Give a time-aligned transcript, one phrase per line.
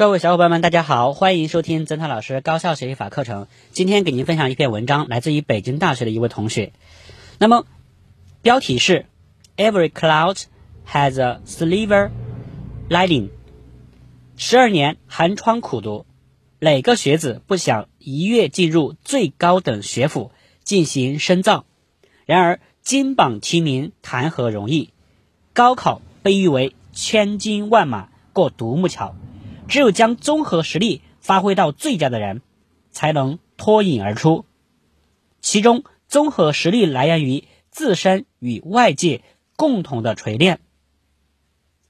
[0.00, 3.48] 各位小伙伴们，大家好，欢迎收听曾涛老师高效学习法课程。
[3.70, 6.72] 今天给您分享一篇文章，来自于北京大学的一位同学。
[7.36, 7.66] 那么，
[8.40, 9.04] 标题是
[9.58, 10.44] “Every cloud
[10.90, 12.08] has a silver
[12.88, 13.28] lining”。
[14.38, 16.06] 十二年寒窗苦读，
[16.60, 20.32] 哪个学子不想一跃进入最高等学府
[20.64, 21.66] 进行深造？
[22.24, 24.94] 然而，金榜题名谈何容易？
[25.52, 29.14] 高考被誉为千军万马过独木桥。
[29.70, 32.42] 只有将综合实力发挥到最佳的人，
[32.90, 34.44] 才能脱颖而出。
[35.40, 39.22] 其中，综合实力来源于自身与外界
[39.56, 40.60] 共同的锤炼。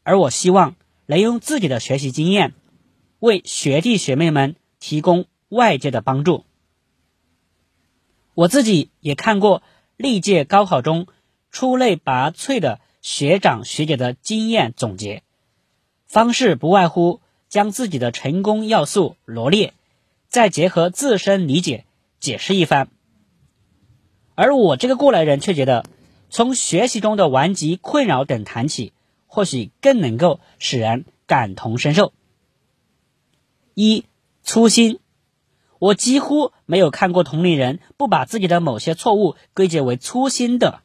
[0.02, 0.76] 而我希望
[1.06, 2.52] 能用自己的学习经验，
[3.18, 6.44] 为学弟学妹们提供外界的帮助。
[8.34, 9.62] 我自己也看过
[9.96, 11.06] 历届高考中
[11.50, 15.22] 出类拔萃的学长学姐的经验总结，
[16.06, 17.22] 方式不外乎。
[17.50, 19.74] 将自己的成功要素罗列，
[20.28, 21.84] 再结合自身理解
[22.20, 22.88] 解释一番。
[24.36, 25.84] 而我这个过来人却觉得，
[26.30, 28.92] 从学习中的顽疾困扰等谈起，
[29.26, 32.12] 或许更能够使人感同身受。
[33.74, 34.04] 一
[34.42, 35.00] 粗心，
[35.80, 40.82] 我几乎没有看过同龄人不把自己的某些错误归结为粗心的。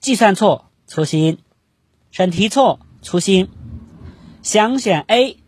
[0.00, 1.36] 计算错，粗心；
[2.10, 3.48] 审题错，粗心。
[4.46, 5.38] 想选 A，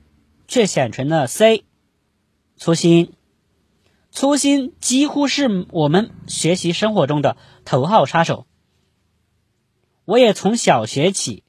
[0.48, 1.64] 却选成了 C，
[2.56, 3.12] 粗心。
[4.10, 8.48] 粗心几乎是我们学习生活中的头号杀手。
[10.04, 11.44] 我也从小学起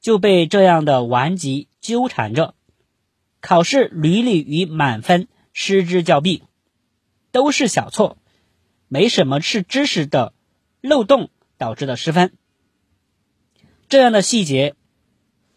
[0.00, 2.56] 就被这样的顽疾纠缠着，
[3.40, 6.42] 考试屡屡与满分失之交臂，
[7.30, 8.18] 都是小错，
[8.88, 10.34] 没什么是知识的
[10.80, 12.32] 漏洞导致的失分。
[13.88, 14.74] 这样的细节，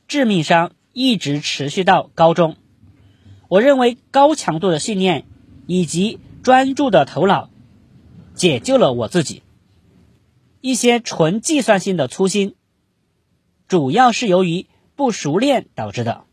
[0.08, 0.74] 致命伤。
[1.00, 2.56] 一直持续到高中，
[3.50, 5.28] 我认为高强度的训练
[5.68, 7.52] 以及专注的头脑
[8.34, 9.44] 解救了我自己。
[10.60, 12.56] 一些纯计算性的粗心，
[13.68, 16.24] 主要是由于不熟练导致的。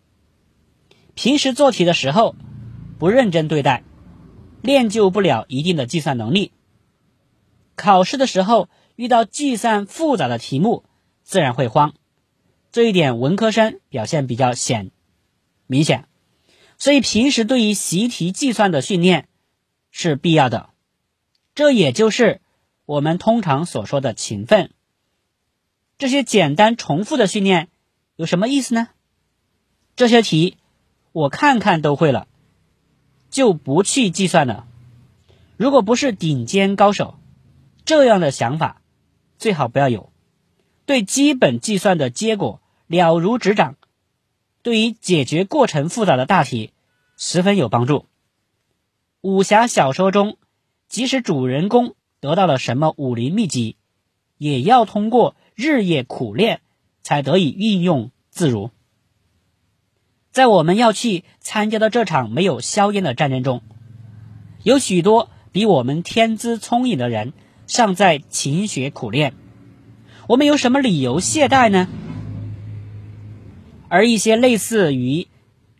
[1.15, 2.34] 平时做题的时候
[2.99, 3.84] 不认真对待，
[4.62, 6.53] 练就不了一定的计算能力。
[7.77, 10.84] 考试的时候遇到计算复杂的题目，
[11.22, 11.93] 自然会慌。
[12.75, 14.91] 这一点文科生表现比较显
[15.69, 16.09] 明显，
[16.77, 19.29] 所以平时对于习题计算的训练
[19.93, 20.71] 是必要的。
[21.55, 22.41] 这也就是
[22.84, 24.73] 我们通常所说的勤奋。
[25.99, 27.69] 这些简单重复的训练
[28.17, 28.89] 有什么意思呢？
[29.95, 30.57] 这些题
[31.13, 32.27] 我看看都会了，
[33.31, 34.67] 就不去计算了。
[35.57, 37.21] 如果不是顶尖高手，
[37.84, 38.83] 这样的想法
[39.39, 40.11] 最好不要有。
[40.87, 42.61] 对基本计算的结果。
[42.87, 43.77] 了如指掌，
[44.62, 46.72] 对于解决过程复杂的大题
[47.17, 48.06] 十分有帮助。
[49.21, 50.37] 武侠小说中，
[50.89, 53.77] 即使主人公得到了什么武林秘籍，
[54.37, 56.61] 也要通过日夜苦练
[57.03, 58.71] 才得以运用自如。
[60.31, 63.62] 在我们要去参加的这场没有硝烟的战争中，
[64.62, 67.33] 有许多比我们天资聪颖的人
[67.66, 69.34] 尚在勤学苦练，
[70.28, 71.89] 我们有什么理由懈怠呢？
[73.94, 75.28] 而一些类似于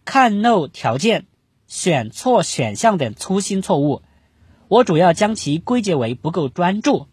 [0.05, 1.27] 看漏条件、
[1.67, 4.03] 选错选项等粗心错误，
[4.69, 7.09] 我主要将其归结为不够专注。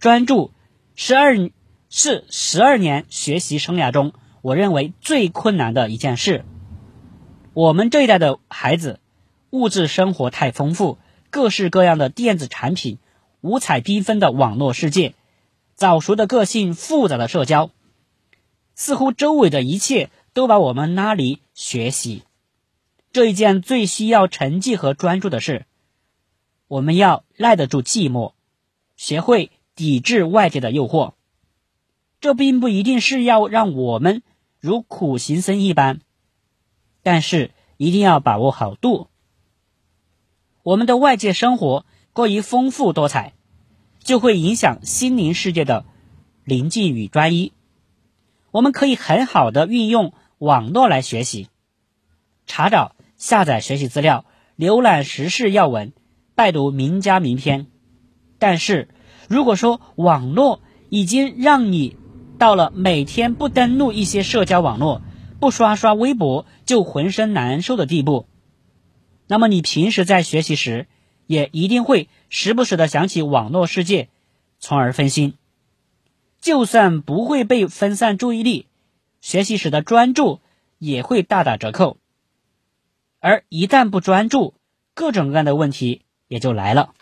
[0.00, 0.50] 专注
[0.96, 1.36] 十二
[1.88, 4.12] 是十二年学习生涯中
[4.42, 6.44] 我认为最困难的一件事。
[7.54, 8.98] 我们这一代的孩子，
[9.50, 10.98] 物质生活太丰富，
[11.30, 12.98] 各式各样的电子产品，
[13.42, 15.14] 五彩缤纷的网络世界，
[15.76, 17.70] 早熟的个性，复杂的社交。
[18.80, 22.22] 似乎周围的一切都把我们拉离学习
[23.12, 25.66] 这一件最需要沉寂和专注的事。
[26.66, 28.32] 我们要耐得住寂寞，
[28.96, 31.12] 学会抵制外界的诱惑。
[32.22, 34.22] 这并不一定是要让我们
[34.58, 36.00] 如苦行僧一般，
[37.02, 39.08] 但是一定要把握好度。
[40.62, 41.84] 我们的外界生活
[42.14, 43.34] 过于丰富多彩，
[44.02, 45.84] 就会影响心灵世界的
[46.44, 47.52] 宁静与专一。
[48.50, 51.48] 我们可以很好的运用网络来学习，
[52.46, 54.24] 查找、下载学习资料，
[54.58, 55.92] 浏览时事要闻，
[56.34, 57.66] 拜读名家名篇。
[58.38, 58.88] 但是，
[59.28, 61.96] 如果说网络已经让你
[62.38, 65.02] 到了每天不登录一些社交网络、
[65.38, 68.26] 不刷刷微博就浑身难受的地步，
[69.26, 70.86] 那么你平时在学习时，
[71.26, 74.08] 也一定会时不时的想起网络世界，
[74.58, 75.34] 从而分心。
[76.40, 78.66] 就算不会被分散注意力，
[79.20, 80.40] 学习时的专注
[80.78, 81.98] 也会大打折扣。
[83.18, 84.54] 而一旦不专注，
[84.94, 86.94] 各种各样的问题也就来了。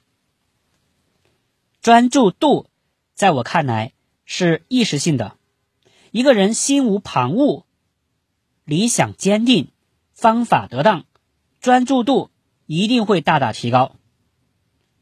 [1.80, 2.68] 专注度，
[3.14, 3.92] 在我看来
[4.24, 5.36] 是意识性的。
[6.10, 7.64] 一个人心无旁骛，
[8.64, 9.68] 理想坚定，
[10.12, 11.04] 方法得当，
[11.60, 12.30] 专注度
[12.66, 13.94] 一定会大大提高。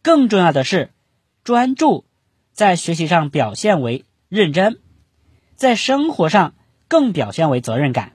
[0.03, 0.91] 更重要的是，
[1.43, 2.05] 专注
[2.53, 4.81] 在学习上表现为认真，
[5.55, 6.55] 在生活上
[6.89, 8.13] 更表现为责任感。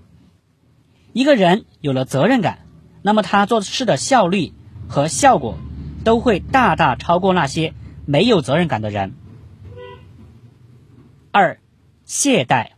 [1.14, 2.66] 一个人有了责任感，
[3.02, 4.54] 那么他做事的效率
[4.90, 5.58] 和效果
[6.04, 7.74] 都会大大超过那些
[8.06, 9.14] 没有责任感的人。
[11.32, 11.62] 二，
[12.04, 12.72] 懈怠。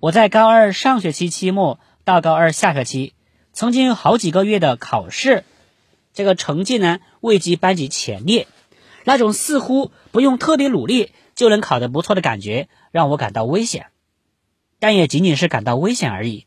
[0.00, 3.14] 我在高二上学期期末到高二下学期，
[3.54, 5.44] 曾经有好几个月的考试。
[6.12, 8.48] 这个成绩呢位居班级前列，
[9.04, 13.86] 那种似乎不用特别努力就能考得不错的感觉，让我感到危险。
[14.78, 16.46] 但也仅仅是感到危险而已。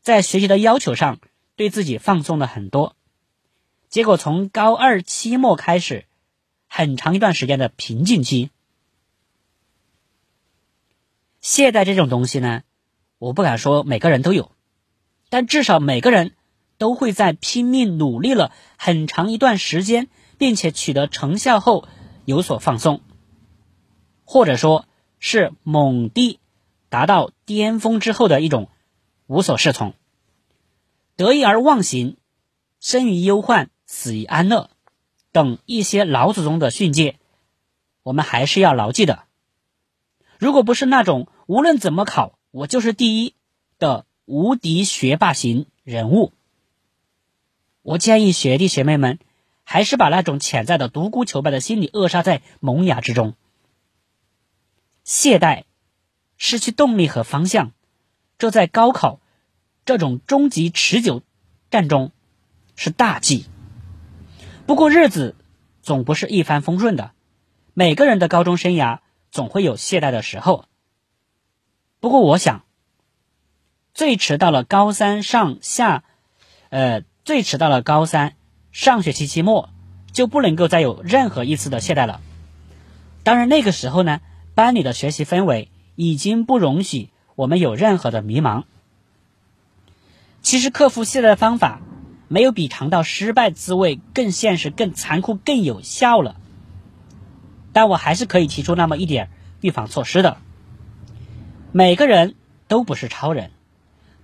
[0.00, 1.18] 在学习的要求上，
[1.54, 2.96] 对自己放松了很多。
[3.90, 6.06] 结果从高二期末开始，
[6.66, 8.48] 很长一段时间的瓶颈期。
[11.42, 12.62] 懈怠这种东西呢，
[13.18, 14.50] 我不敢说每个人都有，
[15.28, 16.32] 但至少每个人。
[16.76, 20.08] 都会在拼命努力了很长一段时间，
[20.38, 21.86] 并且取得成效后
[22.24, 23.00] 有所放松，
[24.24, 24.86] 或者说
[25.18, 26.38] 是猛地
[26.88, 28.68] 达到巅峰之后的一种
[29.26, 29.94] 无所适从。
[31.16, 32.16] 得意而忘形，
[32.80, 34.70] 生于忧患，死于安乐
[35.32, 37.16] 等一些老祖宗的训诫，
[38.02, 39.24] 我们还是要牢记的。
[40.38, 43.34] 如果不是那种无论怎么考我就是第一
[43.78, 46.32] 的无敌学霸型人物。
[47.82, 49.18] 我建议学弟学妹们，
[49.62, 53.34] 还是把那种潜在的独孤求败的心理扼杀在萌芽之中。
[55.04, 55.62] 懈怠、
[56.36, 57.70] 失去动力和方向，
[58.38, 59.20] 这在高考
[59.84, 61.22] 这种终极持久
[61.70, 62.10] 战中
[62.74, 63.46] 是大忌。
[64.66, 65.36] 不过日子
[65.82, 67.12] 总不是一帆风顺的，
[67.74, 68.98] 每个人的高中生涯
[69.30, 70.64] 总会有懈怠的时候。
[72.00, 72.64] 不过我想，
[73.92, 76.02] 最迟到了高三上下，
[76.70, 77.04] 呃。
[77.24, 78.36] 最迟到了高三
[78.70, 79.70] 上学期期末，
[80.12, 82.20] 就不能够再有任何一次的懈怠了。
[83.22, 84.20] 当然，那个时候呢，
[84.54, 88.64] 班里的学习氛围已经不容许我们有任何的迷茫。
[90.42, 91.80] 其实，克服懈怠的方法，
[92.28, 96.36] 没有比尝到失败滋味更现实、更残酷、更有效了。
[97.72, 99.30] 但我还是可以提出那么一点
[99.60, 100.36] 预防措施的。
[101.72, 102.36] 每个人
[102.68, 103.50] 都不是超人。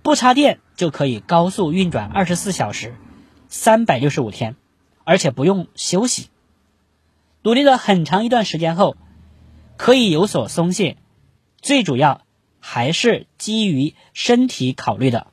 [0.03, 2.95] 不插电就可以高速运转二十四小时、
[3.49, 4.55] 三百六十五天，
[5.03, 6.29] 而且不用休息。
[7.43, 8.95] 努力了很长一段时间后，
[9.81, 10.95] 可以有所松懈。
[11.59, 12.21] 最主要
[12.59, 15.25] 还是基于身体考虑的。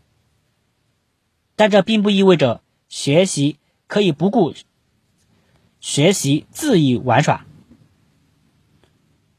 [1.54, 4.54] 但这并不意味着学习可以不顾
[5.80, 7.44] 学习恣意玩耍，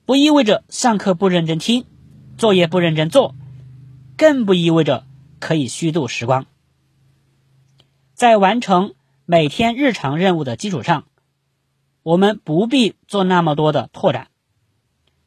[0.05, 1.87] 不意味着上课不认真听，
[2.37, 3.33] 作业不认真做，
[4.15, 5.07] 更不意味着。
[5.39, 6.45] 可以虚度时光，
[8.13, 8.93] 在完成
[9.25, 11.05] 每天日常任务的基础上，
[12.03, 14.27] 我们不必做那么多的拓展，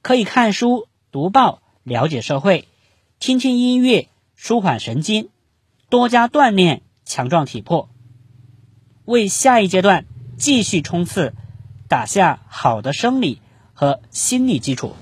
[0.02, 2.69] 可以看书、读报、了解社会，
[3.19, 5.31] 听听音乐，舒缓神经，
[5.88, 7.88] 多加锻炼，强壮体魄，
[9.05, 10.05] 为下一阶段
[10.36, 11.34] 继续冲刺
[11.88, 13.41] 打下好的生理
[13.72, 14.94] 和心理基础。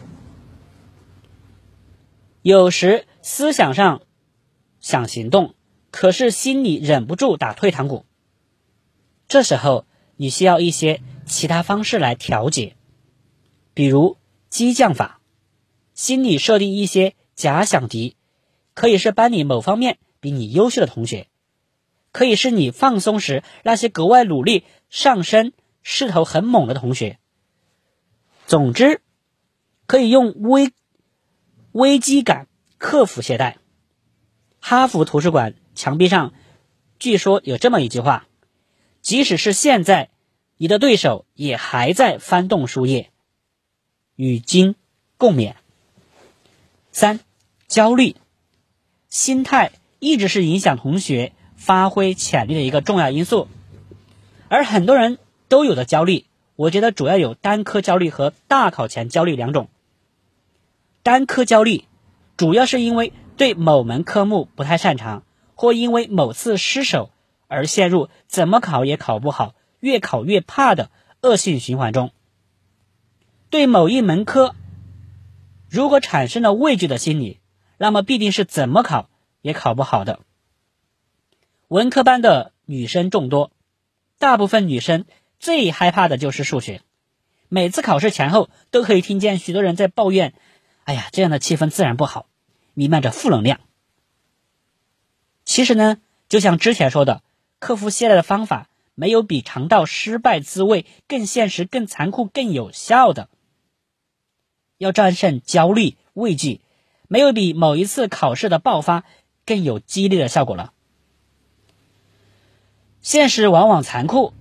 [2.43, 4.03] 有时思想上。
[4.83, 5.55] 想行动，
[5.91, 8.07] 可是心里忍不住打退堂鼓。
[9.29, 9.85] 这时候，
[10.17, 12.77] 你需要一些其他方式来调节，
[13.75, 14.17] 比如
[14.51, 15.21] 激将法，
[15.95, 18.17] 心里设定一些假想敌，
[18.75, 21.29] 可以是班里某方面比你优秀的同学，
[22.11, 25.53] 可以是你放松时那些格外努力、上升
[25.83, 27.19] 势头很猛的同学。
[28.47, 29.01] 总之，
[29.87, 30.73] 可以用危
[31.71, 33.55] 危机感克服懈怠。
[34.59, 36.35] 哈佛图书馆墙壁上，
[36.99, 38.27] 据说有这么一句话
[39.01, 40.11] ：“即使是现在，
[40.57, 43.10] 你的对手也还在翻动书页。”
[44.21, 44.75] 与今
[45.17, 45.55] 共勉。
[46.93, 47.21] 三、
[47.69, 48.17] 焦虑
[49.09, 53.49] 心态一直是影响同学发挥潜力的一个重要因素，
[54.49, 55.17] 而很多人
[55.49, 59.71] 都有的焦虑，我觉得主要有单科焦虑和大考前焦虑两种。
[61.03, 61.85] 单科焦虑
[62.37, 63.15] 主要是因为。
[63.41, 65.23] 对某门科目不太擅长，
[65.55, 67.09] 或因为某次失手
[67.49, 70.91] 而陷入怎么考也考不好、越考越怕的
[71.23, 72.11] 恶性循环中。
[73.51, 74.55] 对某一门科，
[75.69, 77.41] 如果产生了畏惧的心理，
[77.79, 79.11] 那么必定是怎么考
[79.43, 80.21] 也考不好的。
[81.67, 83.51] 文科班的女生众多，
[84.21, 85.05] 大部分女生
[85.41, 86.83] 最害怕的就是数学。
[87.49, 90.33] 每次考试前后，都可以听见许多人在抱怨
[90.85, 92.27] ：“哎呀，这样的气氛自然不好，
[92.75, 93.59] 弥漫着负能量。”
[95.45, 97.25] 其实呢，就像之前说的，
[97.59, 98.69] 克服懈怠的方法。
[98.97, 103.31] 没有比尝到失败滋味更现实、更残酷、更有效的。
[104.81, 106.63] 要战胜焦虑、畏惧，
[107.07, 109.05] 没有比某一次考试的爆发
[109.45, 110.73] 更有激励的效果了。
[113.03, 114.33] 现实往往残酷，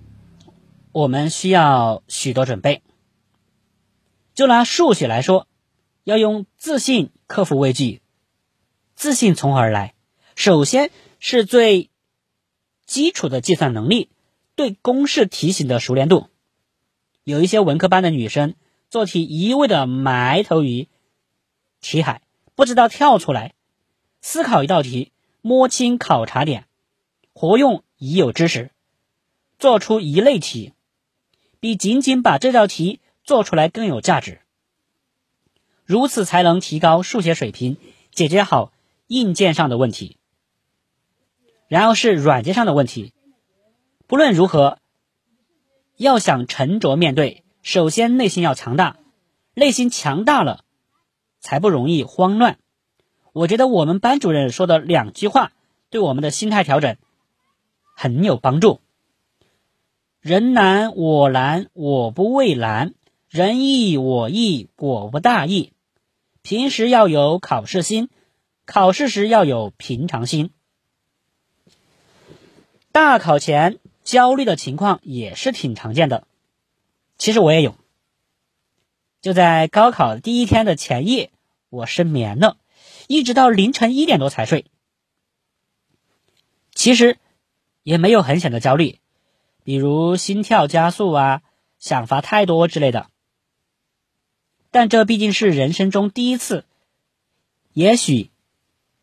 [0.92, 2.82] 我们需要许多准备。
[4.32, 5.46] 就拿数学来说，
[6.04, 8.00] 要用自信克服畏惧。
[8.94, 9.92] 自信从何而来？
[10.36, 11.90] 首先是最
[12.86, 14.08] 基础的计算能力。
[14.56, 16.28] 对公式题型的熟练度，
[17.24, 18.54] 有一些文科班的女生
[18.90, 20.88] 做题一味的埋头于
[21.80, 22.22] 题海，
[22.56, 23.54] 不知道跳出来
[24.20, 26.66] 思考一道题，摸清考察点，
[27.32, 28.72] 活用已有知识，
[29.60, 30.72] 做出一类题，
[31.60, 34.40] 比仅仅把这道题做出来更有价值。
[35.84, 37.76] 如此才能提高数学水平，
[38.10, 38.72] 解决好
[39.06, 40.16] 硬件上的问题。
[41.68, 43.12] 然后是软件上的问题。
[44.08, 44.78] 不论如何，
[45.96, 48.96] 要想沉着面对，首先内心要强大。
[49.54, 50.64] 内心强大了，
[51.40, 52.58] 才不容易慌乱。
[53.32, 55.52] 我觉得我们班主任说的两句话，
[55.90, 56.96] 对我们的心态调整
[57.96, 58.80] 很有帮助。
[60.20, 62.94] 人难我难，我不畏难；
[63.28, 65.72] 人易我易，我不大意。
[66.42, 68.08] 平时要有考试心，
[68.64, 70.50] 考试时要有平常心。
[72.92, 73.78] 大考前。
[74.02, 76.26] 焦虑的情况也是挺常见的，
[77.20, 77.76] 其实我也有。
[79.20, 81.30] 就在高考第一天的前夜，
[81.68, 82.56] 我失眠了，
[83.08, 84.64] 一直到凌晨一点多才睡。
[86.74, 87.18] 其实
[87.82, 89.00] 也没有很显的焦虑，
[89.64, 91.42] 比如心跳加速啊、
[91.78, 93.08] 想法太多之类的。
[94.70, 96.64] 但这毕竟是人生中第一次，
[97.74, 98.30] 也许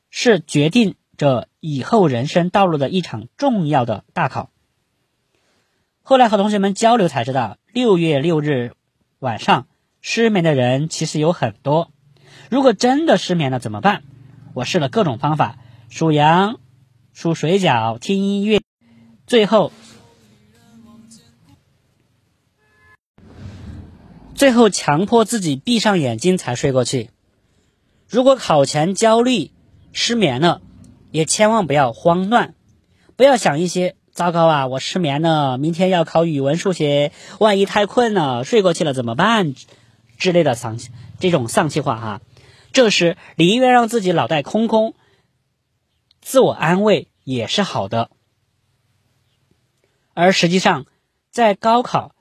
[0.09, 4.50] 是决定着以后人生道路的一场重要的大考。
[6.01, 8.72] 后来和同学们交流才知道，六月六日
[9.19, 9.67] 晚上
[10.01, 11.91] 失眠的人其实有很多。
[12.50, 14.01] 如果真的失眠了怎么办？
[14.55, 16.60] 我试了各种方法，数羊、
[17.13, 18.62] 数水饺、听音乐，
[19.27, 19.72] 最后
[24.34, 27.12] 最后强迫自己闭上眼睛才睡过去。
[28.10, 29.51] 如果考前焦虑、
[29.91, 30.63] 失眠了，
[31.12, 32.55] 也千万不要慌乱，
[33.15, 33.97] 不要想一些。
[34.17, 34.65] 糟糕啊！
[34.65, 39.53] 我失眠了，明天要考语文、数学，万一太困了睡过去了怎么办？
[40.17, 40.79] 之类的丧
[41.19, 42.21] 这种丧气话哈。
[42.74, 44.95] 这时宁愿让自己脑袋空空，
[46.19, 48.09] 自我安慰也是好的。
[50.15, 50.88] 而实际上，
[51.29, 52.15] 在高考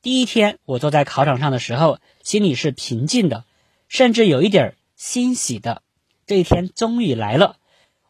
[0.00, 3.44] 第一天，我坐在考场上的时候，心里是平静的，
[3.88, 5.82] 甚至有一点欣喜的。
[6.24, 7.56] 这一天终于来了，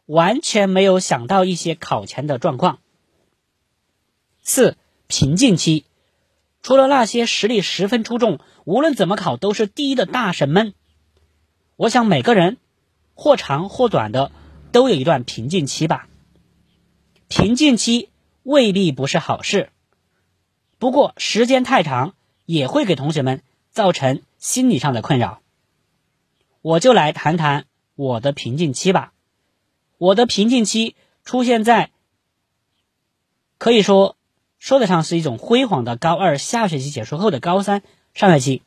[0.05, 2.79] 完全没有想到一些考前的状况。
[4.45, 4.75] 四
[5.07, 5.85] 平静期，
[6.61, 10.73] 除了那些实力十分出众、无论怎么考都是第一的大神们，
[11.77, 12.57] 我想每个人
[13.13, 14.33] 或长或短的
[14.73, 16.09] 都有一段平静期吧。
[17.29, 18.09] 平静期
[18.43, 19.69] 未必不是好事，
[20.77, 22.13] 不过时间太长
[22.45, 25.41] 也会给同学们造成心理上的困扰。
[26.61, 29.13] 我就来谈谈我的平静期吧。
[29.97, 31.91] 我的平静期出现在，
[33.57, 34.17] 可以说。
[34.63, 38.61] 说得上是一种辉煌的高二下学期结束后的高三上学期，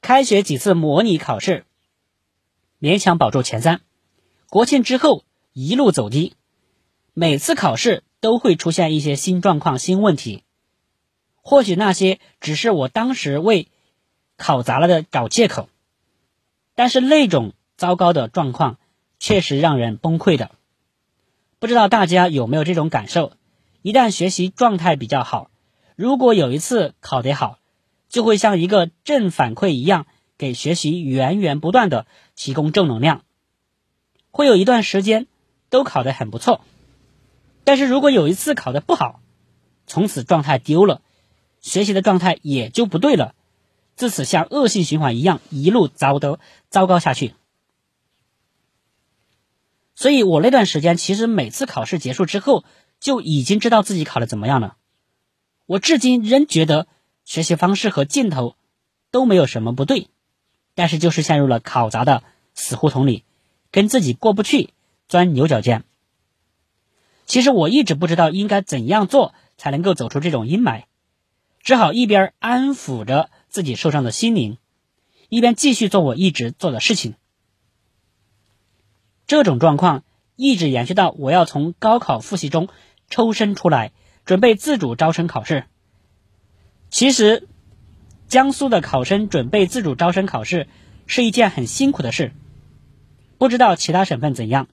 [0.00, 1.66] 开学几次模拟考试，
[2.80, 3.82] 勉强保住前三。
[4.48, 6.36] 国庆之后一路走低，
[7.12, 10.42] 每次考试都会出现一些新状况、新问题。
[11.42, 13.68] 或许那些只是我当时为
[14.38, 15.68] 考砸了的找借口，
[16.74, 18.78] 但是那种糟糕的状况
[19.18, 20.50] 确实让人崩溃的。
[21.58, 23.34] 不知道大家有没有这种感受？
[23.86, 25.48] 一旦学习状态比较好，
[25.94, 27.60] 如果有一次考得好，
[28.08, 33.22] 就会像一个正反馈一样，给学习源源不断的提供正能量。
[34.32, 35.28] 会有一段时间
[35.70, 36.62] 都考得很不错，
[37.62, 39.20] 但是如果有一次考得不好，
[39.86, 41.00] 从此状态丢了，
[41.60, 43.36] 学习的状态也就不对了，
[43.94, 46.40] 自此像恶性循环一样一路糟的
[46.70, 47.34] 糟糕下去。
[49.94, 52.64] 所以我那段时间其实每次考试结束之后。
[53.00, 54.76] 就已经知道自己考的怎么样了。
[55.66, 56.86] 我至今仍觉得
[57.24, 58.56] 学习方式和劲头
[59.10, 60.08] 都没有什么不对，
[60.74, 62.22] 但是就是陷入了考砸的
[62.54, 63.24] 死胡同里，
[63.70, 64.70] 跟自己过不去，
[65.08, 65.84] 钻牛角尖。
[67.26, 70.84] 其实我一直不知道应该怎样做才能够走出这种阴霾，
[71.60, 74.58] 只好一边安抚着自己受伤的心灵，
[75.28, 77.14] 一边继续做我一直做的事情。
[79.26, 80.04] 这种状况
[80.36, 82.68] 一直延续到我要从高考复习中
[83.08, 83.92] 抽身出来，
[84.24, 85.64] 准备自主招生考试。
[86.90, 87.48] 其实，
[88.28, 90.68] 江苏的考生准备自主招生考试
[91.06, 92.32] 是一件很辛苦的事，
[93.38, 94.68] 不知道其他省份怎样。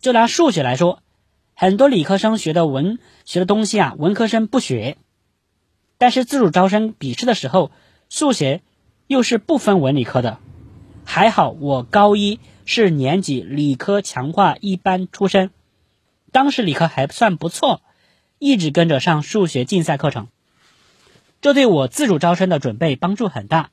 [0.00, 1.02] 就拿数学来说。
[1.60, 4.96] 很多理科生学的文学的东西啊，文科生不学。
[5.98, 7.72] 但是自主招生笔试的时候，
[8.08, 8.62] 数学
[9.08, 10.38] 又是不分文理科的。
[11.04, 15.50] 还好我高一是年级理科强化一班出身，
[16.32, 17.82] 当时理科还算不错，
[18.38, 20.28] 一直跟着上数学竞赛课程，
[21.40, 23.70] 这对我自主招生的准备帮助很大。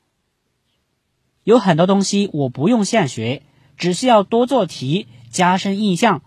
[1.44, 3.42] 有很多东西我不用现学，
[3.76, 6.22] 只需要多做题，加深印象。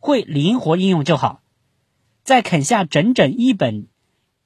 [0.00, 1.42] 会灵活应用就好。
[2.22, 3.88] 在啃下整整一本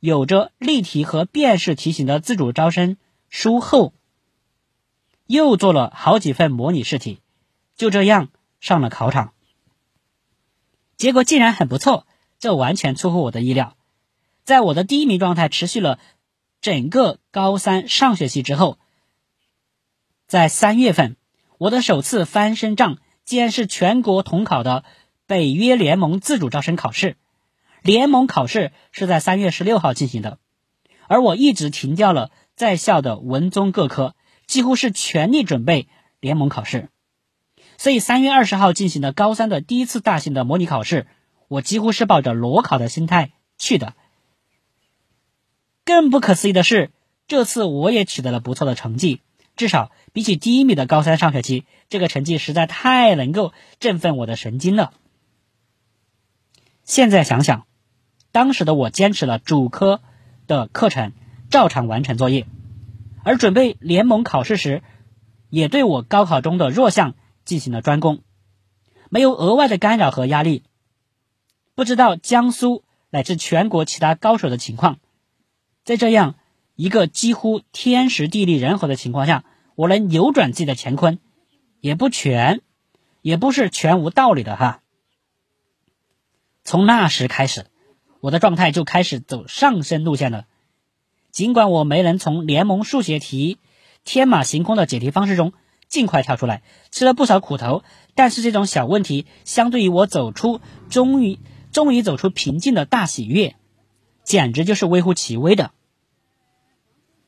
[0.00, 2.96] 有着例题和辨识题型的自主招生
[3.28, 3.92] 书后，
[5.26, 7.20] 又做了好几份模拟试题，
[7.76, 8.28] 就这样
[8.60, 9.34] 上了考场。
[11.02, 12.06] 结果竟然很不错，
[12.38, 13.76] 这完全出乎我的意料。
[14.44, 15.98] 在我的第一名状态持续了
[16.60, 18.78] 整个高三上学期之后，
[20.28, 21.16] 在三月份，
[21.58, 24.84] 我的首次翻身仗竟然是全国统考的。
[25.26, 27.16] 北约联盟自主招生考试，
[27.82, 30.38] 联盟考试是在三月十六号进行的，
[31.08, 34.14] 而我一直停掉了在校的文综各科，
[34.46, 35.88] 几乎是全力准备
[36.20, 36.90] 联盟考试。
[37.78, 41.06] 所以三月二十号进行的高三的第一次大型的模拟考试，
[41.48, 43.94] 我几乎是抱着裸考的心态去的。
[45.84, 46.90] 更不可思议的是，
[47.26, 49.20] 这次我也取得了不错的成绩，
[49.56, 54.92] 至少比起低迷的高三上学期，这个成绩实在太能够振奋我的神经了。
[56.84, 57.66] 现在想想，
[58.30, 60.00] 当时的我坚持了主科
[60.46, 61.12] 的课程，
[61.50, 62.46] 照常完成作业，
[63.24, 64.82] 而准备联盟考试时，
[65.50, 68.22] 也对我高考中的弱项进行了专攻，
[69.10, 70.64] 没有额外的干扰和压力。
[71.74, 74.98] 不知道江苏乃至全国其他高手的情况，
[75.84, 76.34] 在这样
[76.74, 81.18] 一个几乎天时地利人和的情况下，我能扭转自己的乾坤，
[81.80, 82.60] 也不全，
[83.20, 84.82] 也不是全无道理的哈。
[86.64, 87.66] 从那时开始，
[88.20, 90.46] 我的状态就开始走上升路线了。
[91.30, 93.58] 尽管我没能从联盟数学题
[94.04, 95.54] 天马行空的解题方式中
[95.92, 101.38] 尽快跳出来，吃了不少苦头，但是这种小问题相对于我走出终于
[101.70, 103.56] 终于走出平静的大喜悦，
[104.24, 105.70] 简直就是微乎其微的。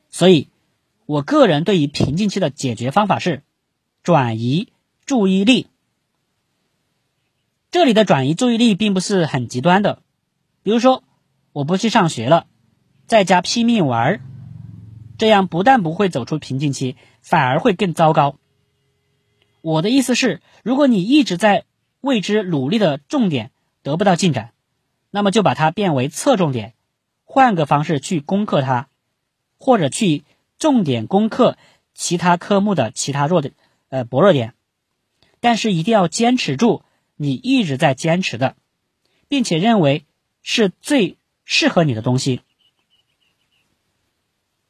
[0.09, 0.49] 所以，
[1.05, 3.43] 我个人对于瓶颈期的解决方法是
[4.01, 4.73] 转移
[5.05, 5.67] 注意力。
[7.69, 10.01] 这里的转移注意力并不是很极端的，
[10.63, 11.03] 比如说
[11.51, 12.47] 我不去上学了，
[13.05, 14.21] 在家拼命玩，
[15.19, 18.39] 这样不但不会走出瓶颈期，反而会更糟糕。
[19.65, 21.65] 我的意思是，如果你一直在
[21.99, 23.49] 为之努力的重点
[23.81, 24.53] 得不到进展，
[25.09, 26.75] 那么就把它变为侧重点，
[27.23, 28.89] 换个方式去攻克它，
[29.57, 30.23] 或者去
[30.59, 31.57] 重点攻克
[31.95, 33.55] 其他科目的其他弱点，
[33.89, 34.53] 呃薄弱点，
[35.39, 36.83] 但是一定要坚持住。
[37.15, 38.55] 你一直在坚持的，
[39.27, 40.05] 并且认为
[40.43, 42.41] 是最适合你的东西。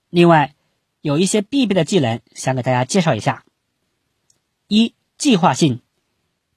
[0.09, 0.53] 另外，
[1.01, 3.44] 有一些必备的技能想给大家介绍一下：
[4.67, 5.81] 一、计划性。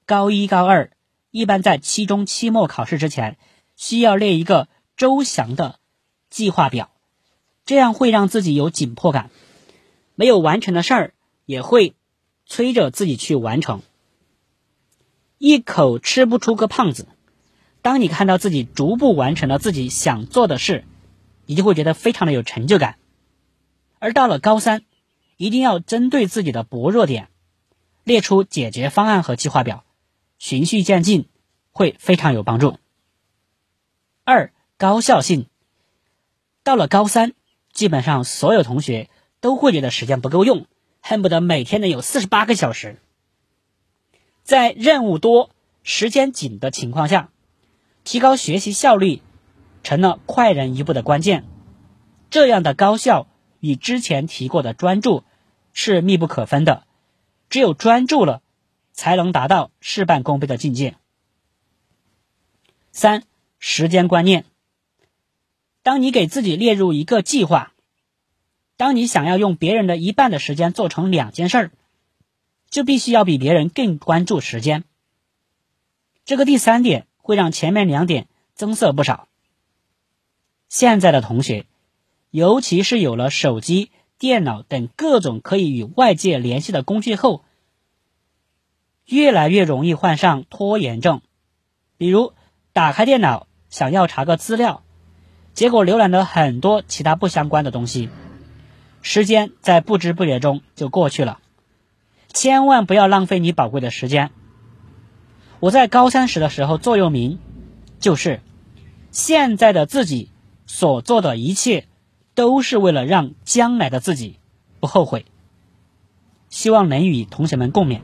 [0.06, 0.92] 高一、高二
[1.30, 3.36] 一般在期中、期末考试之前，
[3.76, 5.78] 需要列一个周详的
[6.30, 6.90] 计划表，
[7.66, 9.30] 这样会让自己有紧迫感，
[10.14, 11.94] 没有完成的事儿也会
[12.46, 13.82] 催着自己去完成。
[15.36, 17.06] 一口吃不出个胖子。
[17.82, 20.84] 当你看到自己逐步完成了自己想做的事，
[21.44, 22.96] 你就会觉得非常的有成就感。
[23.98, 24.82] 而到了高三，
[25.36, 27.28] 一定要针对自己的薄弱点，
[28.08, 29.84] 列出解决方案和计划表，
[30.38, 31.28] 循序渐进，
[31.72, 32.78] 会非常有帮助。
[34.24, 35.46] 二、高效性。
[36.62, 37.34] 到了高三，
[37.70, 40.64] 基本上所有同学都会觉得时间不够用，
[41.02, 42.96] 恨不得每天能有四十八个小时。
[44.42, 45.50] 在任务多、
[45.82, 47.28] 时间紧的情况下，
[48.04, 49.20] 提高学习效率
[49.82, 51.44] 成了快人一步的关键。
[52.30, 53.26] 这样的高效
[53.60, 55.24] 与之前提过的专注
[55.74, 56.87] 是密不可分的。
[57.48, 58.42] 只有专注了，
[58.92, 60.96] 才能达到事半功倍的境界。
[62.92, 63.24] 三、
[63.58, 64.44] 时间观念。
[65.82, 67.72] 当你给自己列入一个计划，
[68.76, 71.70] 当你想要用别人的一半的时间做成两件事儿。
[72.70, 74.84] 就必须要比别人更关注时间。
[76.26, 79.26] 这个第三点会让前面两点增色不少。
[80.68, 81.64] 现在的同学，
[82.30, 87.44] 尤其是有了手机、电脑等各种可以与外界联系的工具后，
[89.06, 91.22] 越来越容易患上拖延症。
[91.96, 92.32] 比如，
[92.72, 94.82] 打开电脑想要查个资料，
[95.54, 98.08] 结果浏览了很多其他不相关的东西，
[99.02, 101.38] 时间在不知不觉中就过去了。
[102.32, 104.30] 千万不要浪费你宝贵的时间。
[105.60, 107.38] 我在高三时的时候座右铭
[108.00, 108.40] 就是：
[109.10, 110.30] 现在的自己。
[110.70, 111.87] 所做的一切
[112.38, 114.38] 都是为了让将来的自己
[114.78, 115.26] 不后悔。
[116.50, 118.02] 希望能与同学们共勉。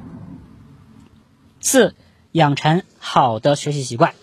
[1.61, 1.95] 四、
[2.33, 4.17] 养成好的学习习惯，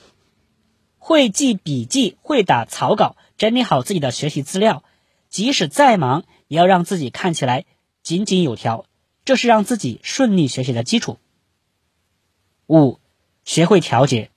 [0.97, 4.83] 会记笔记，会打草稿，整理好自己的学习资料，
[5.29, 7.65] 即使再忙，也要让自己看起来
[8.03, 8.83] 井井有条，
[9.23, 11.19] 这是让自己顺利学习的基础。
[12.67, 12.99] 五、
[13.45, 14.29] 学会调节。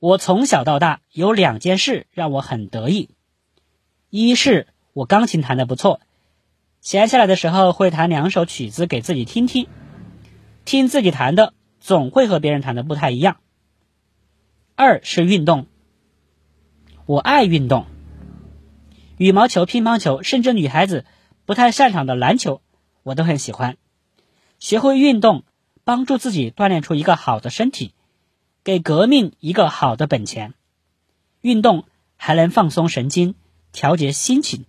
[0.00, 3.10] 我从小到大有两件事让我很得意，
[4.10, 6.00] 一是我钢琴弹得不错，
[6.80, 9.68] 闲下来的时候会弹两首曲子给自己听听，
[10.64, 13.36] 听自己弹的总会和别人弹的不太一样。
[14.74, 15.66] 二是运动，
[17.06, 17.86] 我爱运动，
[19.16, 21.04] 羽毛球、乒乓球，甚至女孩子
[21.46, 22.62] 不太擅长的篮球，
[23.04, 23.76] 我都很喜欢。
[24.58, 25.44] 学会运动，
[25.84, 27.94] 帮助自己锻炼出一个好的身体。
[28.64, 30.52] 给革命一个好的本钱，
[31.40, 31.84] 运动
[32.16, 33.34] 还能放松神经，
[33.72, 34.64] 调节心情。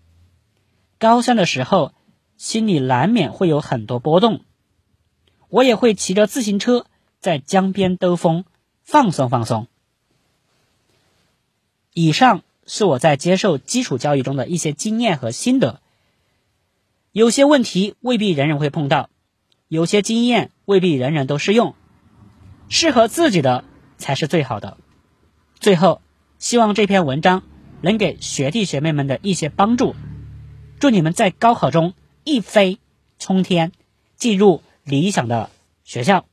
[0.97, 1.93] 高三的时候，
[2.37, 4.41] 心里难免会有很多波动，
[5.49, 6.85] 我也会骑着自行车
[7.19, 8.45] 在江边兜风，
[8.83, 9.67] 放松放松。
[11.93, 15.81] 以上是我在接受基础教育中的一些经验和心得。
[17.11, 19.09] 有些问题未必人人会碰到，
[19.67, 21.75] 有些经验未必人人都适用，
[22.69, 23.65] 适合自己的。
[24.01, 24.77] 才是最好的。
[25.59, 26.01] 最后，
[26.39, 27.43] 希望这篇文章
[27.81, 29.95] 能给学弟学妹们的一些帮助。
[30.79, 32.79] 祝你们在高考中一飞
[33.19, 33.71] 冲天，
[34.15, 35.49] 进入理想的
[35.83, 36.25] 学校。